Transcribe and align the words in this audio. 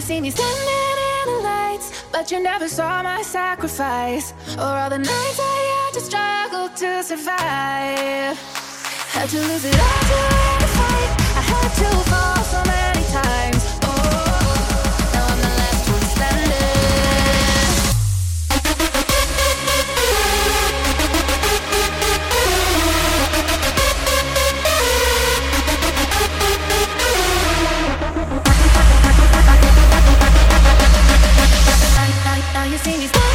you 0.00 0.06
see 0.06 0.20
me 0.22 0.30
standing 0.30 0.98
in 1.20 1.34
the 1.34 1.42
lights, 1.42 2.04
but 2.10 2.30
you 2.30 2.40
never 2.42 2.66
saw 2.68 3.02
my 3.02 3.20
sacrifice 3.20 4.32
or 4.56 4.62
all 4.62 4.88
the 4.88 4.96
nights 4.96 5.38
I 5.38 5.58
had 5.84 5.92
to 5.92 6.00
struggle 6.00 6.68
to 6.70 7.02
survive. 7.02 8.38
Had 9.12 9.28
to 9.28 9.40
lose 9.40 9.64
it 9.66 9.74
all 9.74 10.58
to 10.62 10.68
fight. 10.78 11.10
I 11.36 11.42
had 11.52 11.70
to 11.82 11.90
fall 12.08 12.44
so 12.44 12.62
many 12.64 13.04
times. 13.12 13.49
see 32.98 33.29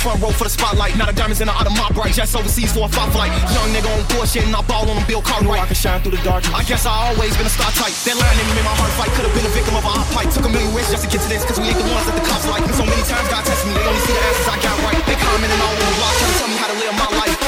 front 0.00 0.16
row 0.24 0.32
for 0.32 0.48
the 0.48 0.50
spotlight. 0.50 0.96
Not 0.96 1.12
a 1.12 1.14
diamonds 1.14 1.44
in 1.44 1.46
the 1.52 1.52
autumn, 1.52 1.76
my 1.76 1.92
right. 1.92 2.08
Jets 2.08 2.32
overseas 2.32 2.72
for 2.72 2.88
a 2.88 2.90
fight 2.90 3.12
flight. 3.12 3.32
Young 3.52 3.68
nigga 3.76 3.92
on 3.92 4.00
bullshit 4.08 4.48
and 4.48 4.56
I 4.56 4.64
ball 4.64 4.88
on 4.88 4.96
a 4.96 5.04
Bill 5.04 5.20
Cartwright. 5.20 5.60
I 5.60 5.66
can 5.68 5.76
shine 5.76 6.00
through 6.00 6.16
the 6.16 6.24
dark. 6.24 6.40
I 6.56 6.64
guess 6.64 6.88
I 6.88 7.12
always 7.12 7.36
been 7.36 7.44
a 7.44 7.52
star 7.52 7.68
type. 7.76 7.92
That 8.08 8.16
line 8.16 8.36
me, 8.40 8.44
made 8.56 8.64
my 8.64 8.72
heart 8.80 8.92
fight. 8.96 9.12
Could've 9.12 9.34
been 9.36 9.44
a 9.44 9.52
victim 9.52 9.76
of 9.76 9.84
a 9.84 9.92
hot 9.92 10.08
pipe. 10.16 10.32
Took 10.32 10.48
a 10.48 10.52
million 10.52 10.72
risks 10.72 10.96
just 10.96 11.04
to 11.04 11.10
get 11.12 11.20
to 11.20 11.28
this, 11.28 11.44
cause 11.44 11.60
we 11.60 11.68
ain't 11.68 11.76
the 11.76 11.84
ones 11.92 12.08
that 12.08 12.16
the 12.16 12.24
cops 12.24 12.48
like. 12.48 12.64
And 12.64 12.74
so 12.74 12.88
many 12.88 13.04
times 13.04 13.28
God 13.28 13.44
tested 13.44 13.68
me. 13.68 13.76
They 13.76 13.84
only 13.84 14.02
see 14.08 14.16
the 14.16 14.24
asses 14.24 14.48
I 14.48 14.56
got 14.64 14.76
right. 14.88 15.00
They 15.04 15.16
commenting 15.20 15.60
all 15.60 15.76
on 15.76 15.84
the 15.84 15.96
block, 16.00 16.14
trying 16.16 16.32
to 16.32 16.38
tell 16.40 16.48
me 16.48 16.56
how 16.56 16.68
to 16.72 16.76
live 16.80 16.96
my 16.96 17.10
life. 17.20 17.39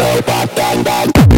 Say 0.00 0.22
bang 0.22 0.48
bang 0.56 0.82
bang 0.82 1.29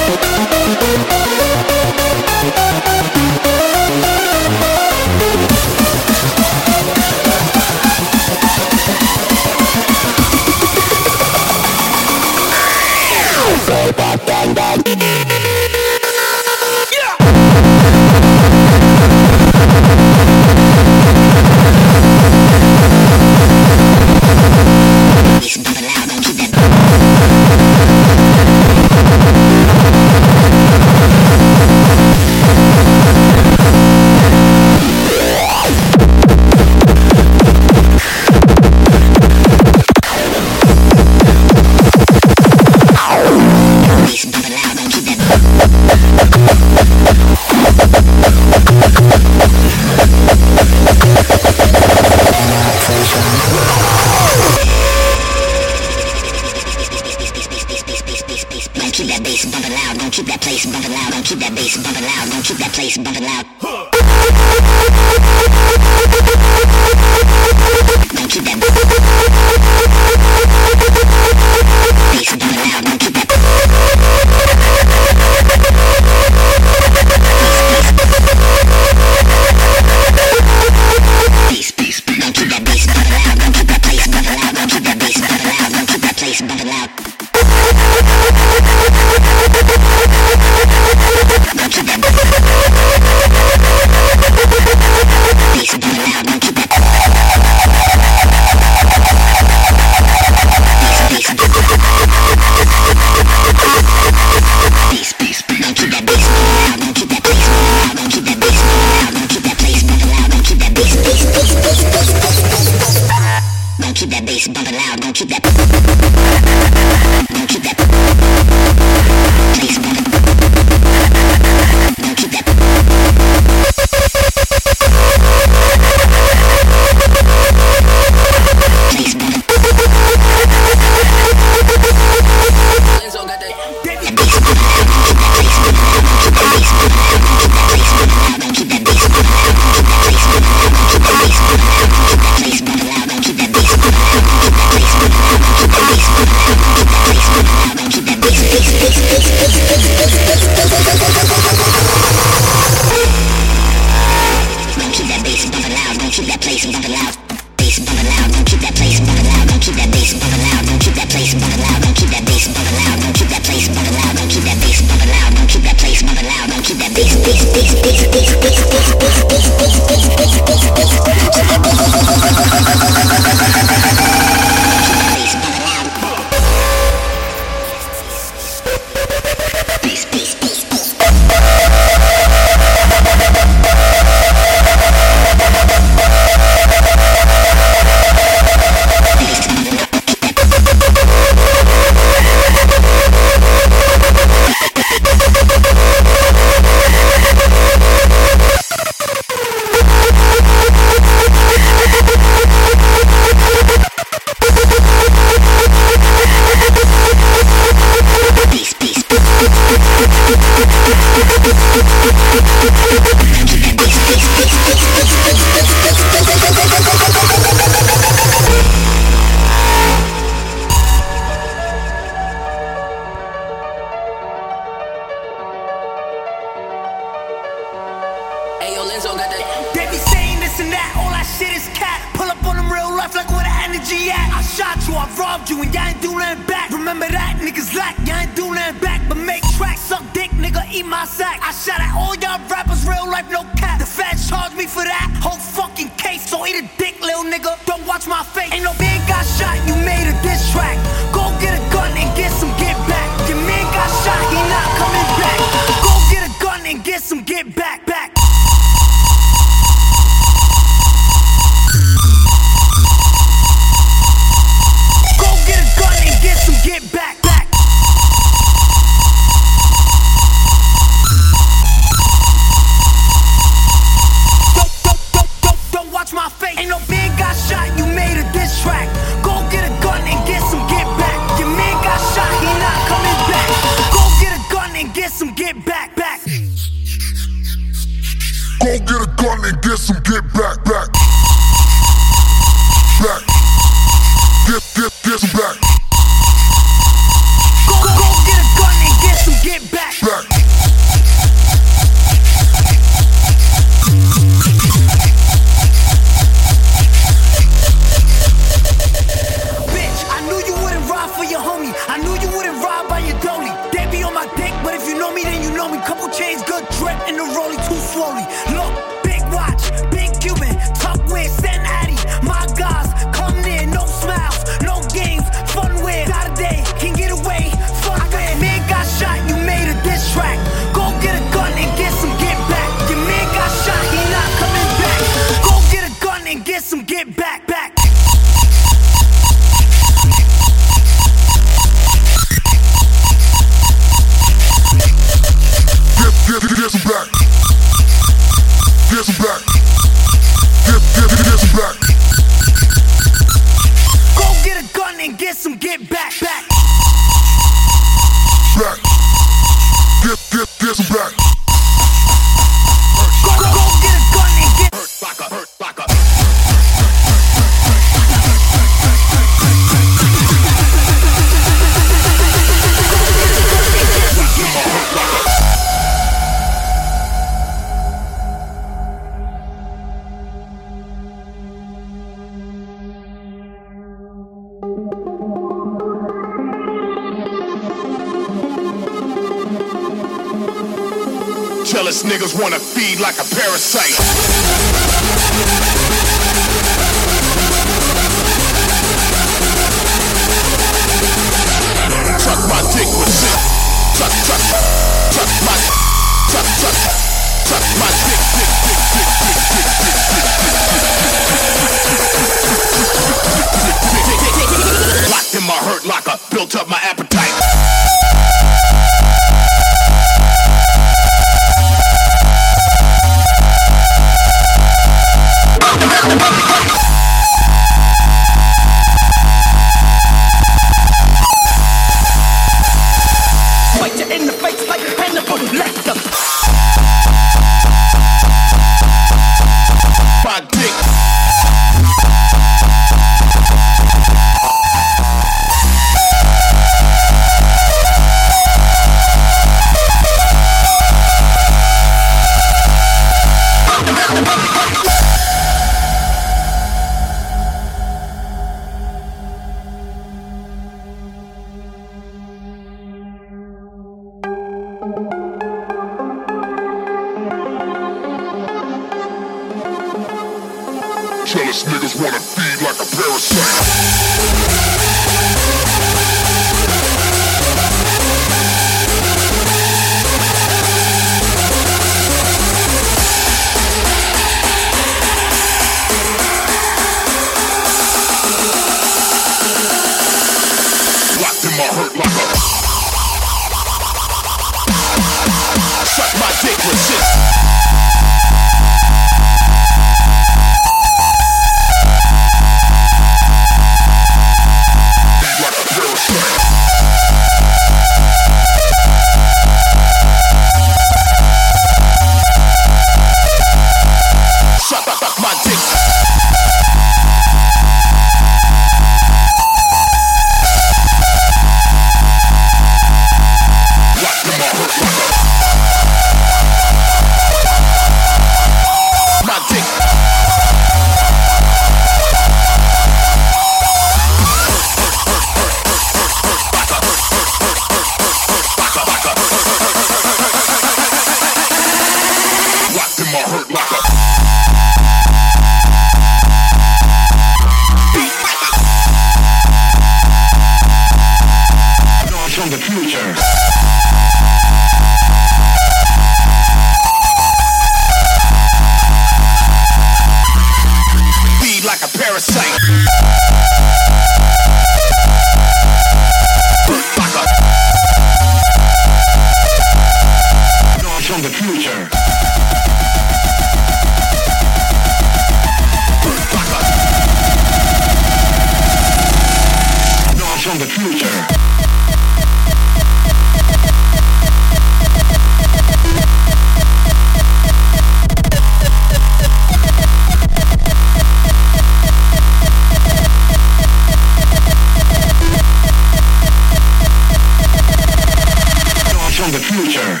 from 599.20 599.32
the 599.32 599.38
future. 599.38 600.00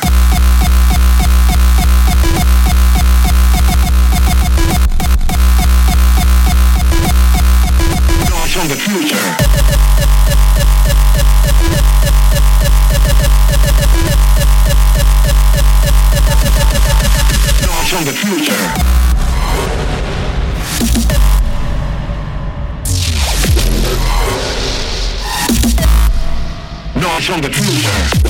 from 8.48 8.68
the 8.68 8.76
future. 8.76 9.16
From 17.90 18.04
the 18.06 18.12
future. 18.12 19.00
From 27.20 27.42
the 27.42 27.50
future. 27.50 28.29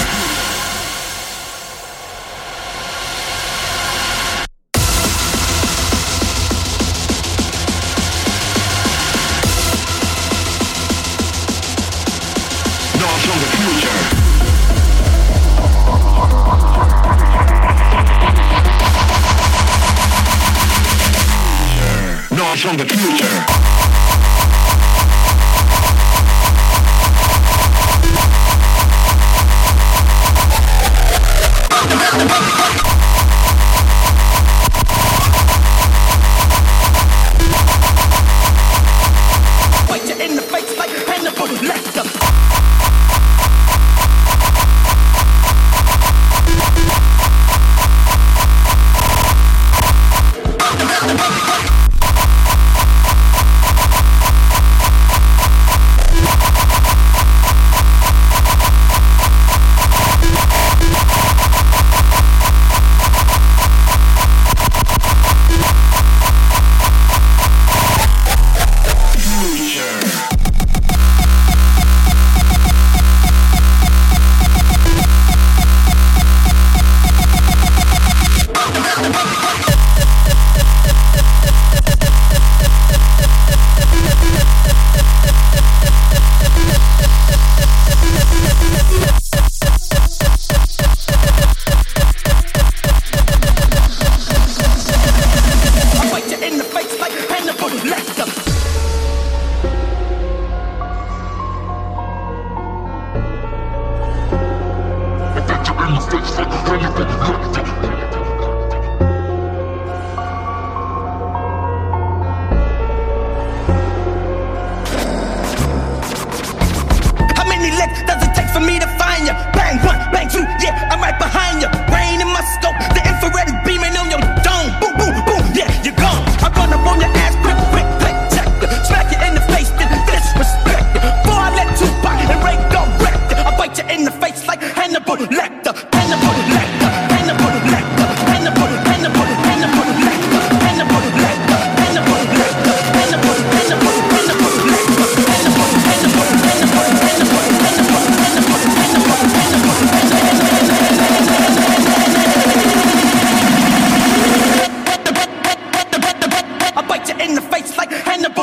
from 22.61 22.77
the 22.77 22.85
truth. 22.85 23.10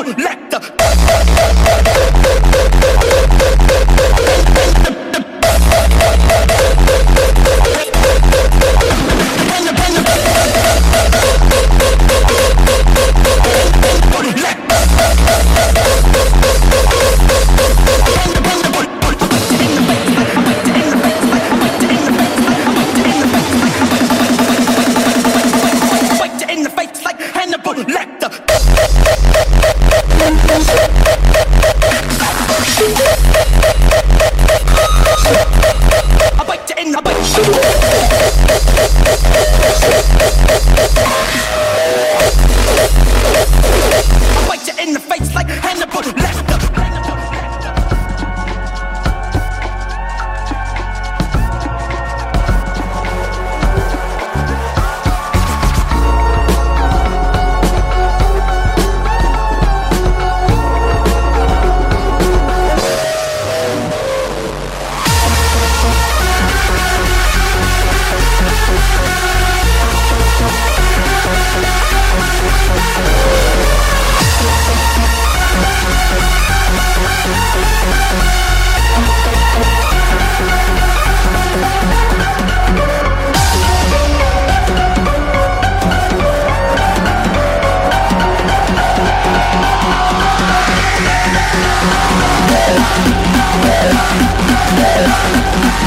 ¡No! 0.03 0.28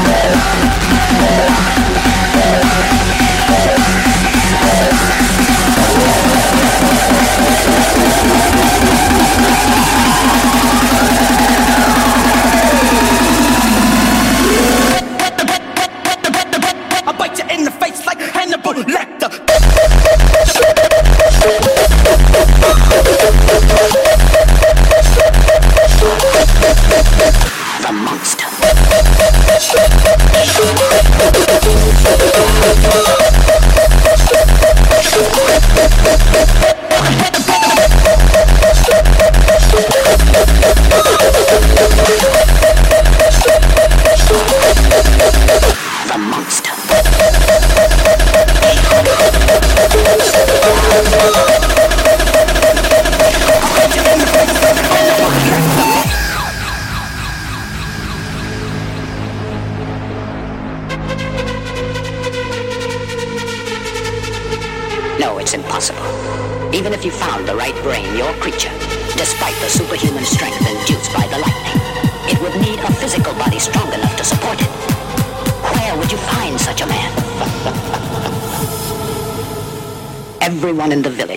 Where 0.01 0.72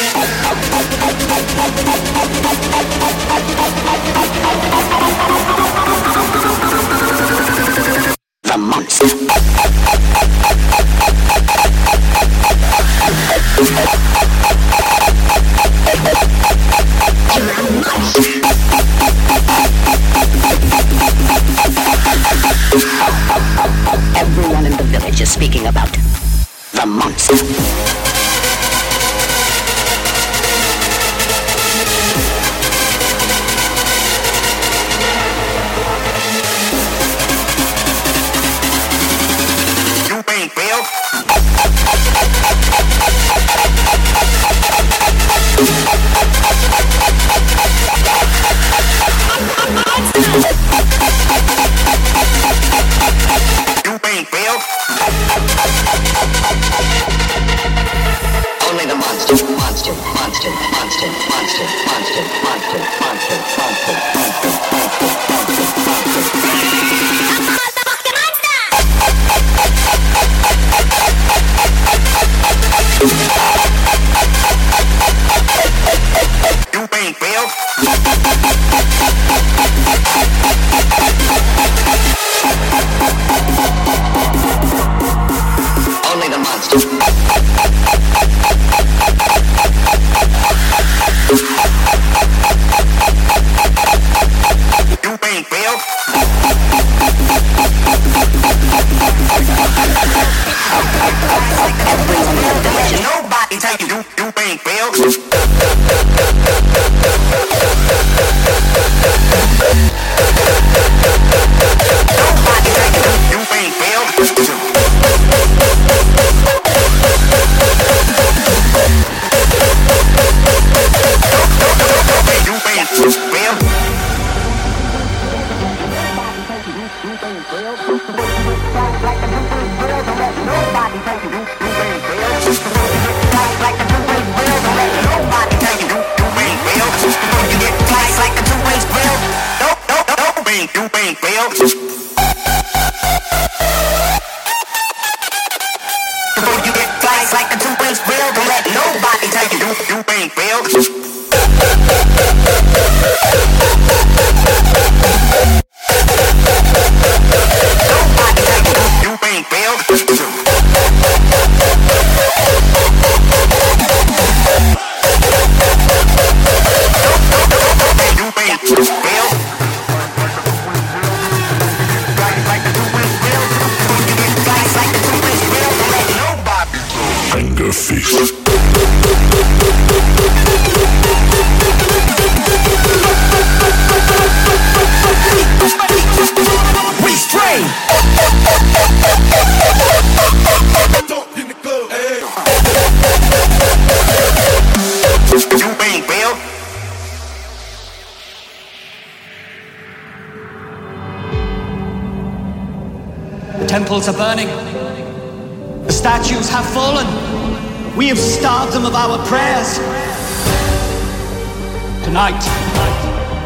Tonight, 212.17 212.49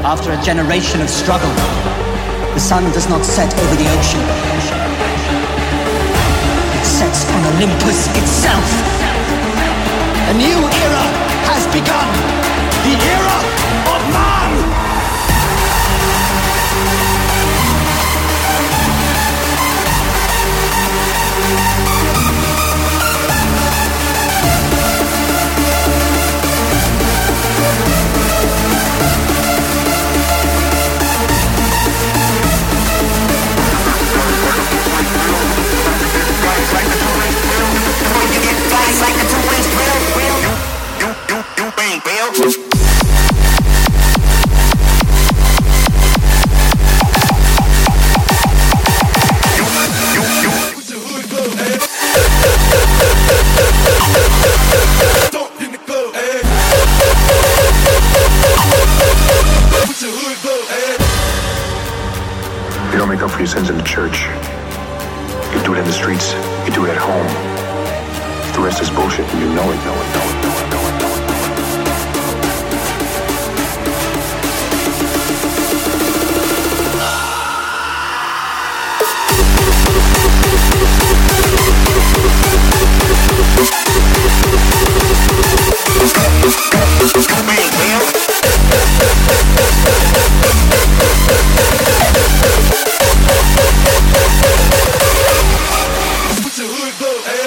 after 0.08 0.32
a 0.32 0.42
generation 0.42 1.02
of 1.02 1.10
struggle, 1.10 1.52
the 2.56 2.60
sun 2.62 2.90
does 2.94 3.10
not 3.10 3.26
set 3.26 3.52
over 3.60 3.76
the 3.76 3.84
ocean. 4.00 4.24
It 6.80 6.86
sets 6.88 7.28
on 7.36 7.52
Olympus 7.52 8.08
itself. 8.16 8.64
A 10.32 10.34
new 10.40 10.56
era 10.56 11.04
has 11.52 11.68
begun. 11.76 12.08
The 12.88 12.96
era 13.12 13.61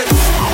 Hey. 0.06 0.53